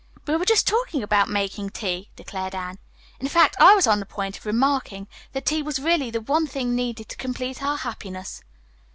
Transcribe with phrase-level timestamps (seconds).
[0.25, 2.79] "We were just talking about making tea," declared Anne.
[3.19, 6.47] "In fact, I was on the point of remarking that tea was really the one
[6.47, 8.41] thing needed to complete our happiness."